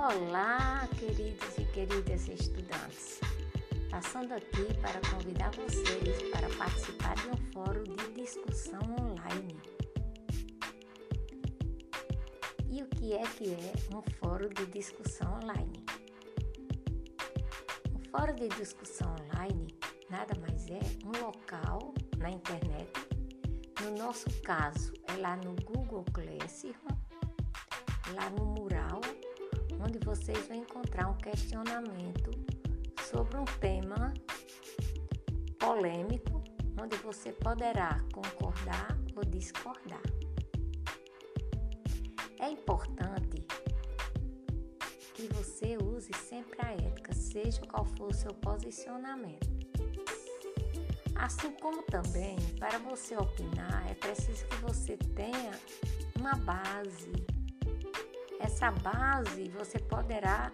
[0.00, 3.18] Olá, queridos e queridas estudantes.
[3.90, 9.60] Passando aqui para convidar vocês para participar de um fórum de discussão online.
[12.70, 15.84] E o que é que é um fórum de discussão online?
[17.92, 19.66] Um fórum de discussão online
[20.08, 22.92] nada mais é um local na internet.
[23.82, 26.72] No nosso caso, é lá no Google Classroom,
[28.14, 28.87] lá no mural
[29.88, 32.30] onde vocês vão encontrar um questionamento
[33.10, 34.12] sobre um tema
[35.58, 36.44] polêmico,
[36.78, 40.02] onde você poderá concordar ou discordar.
[42.38, 43.46] É importante
[45.14, 49.48] que você use sempre a ética, seja qual for o seu posicionamento.
[51.14, 55.52] Assim como também, para você opinar, é preciso que você tenha
[56.14, 57.10] uma base
[58.58, 60.50] essa base você poderá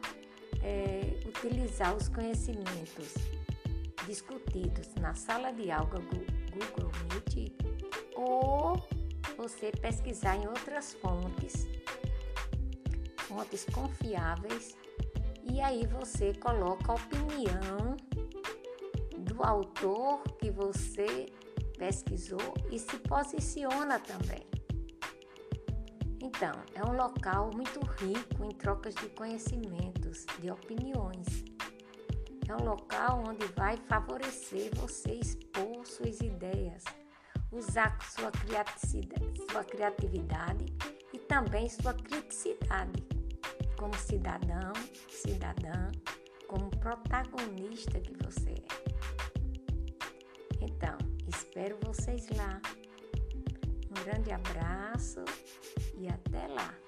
[0.62, 3.14] é, utilizar os conhecimentos
[4.06, 7.54] discutidos na sala de aula Google Meet
[8.14, 8.86] ou
[9.38, 11.66] você pesquisar em outras fontes,
[13.20, 14.76] fontes confiáveis,
[15.50, 17.96] e aí você coloca a opinião
[19.16, 21.32] do autor que você
[21.78, 24.46] pesquisou e se posiciona também.
[26.24, 31.44] Então, é um local muito rico em trocas de conhecimentos, de opiniões.
[32.48, 36.82] É um local onde vai favorecer você expor suas ideias,
[37.52, 38.30] usar sua
[39.64, 40.64] criatividade,
[41.12, 43.04] e também sua criticidade
[43.78, 44.72] como cidadão,
[45.10, 45.92] cidadã,
[46.48, 48.66] como protagonista que você é.
[50.62, 50.96] Então,
[51.28, 52.62] espero vocês lá.
[53.90, 55.22] Um grande abraço
[55.96, 56.83] e até lá!